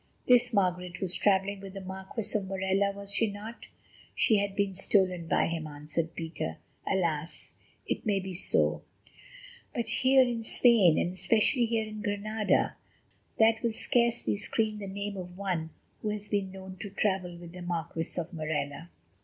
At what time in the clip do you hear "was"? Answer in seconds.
0.99-1.13, 2.91-3.13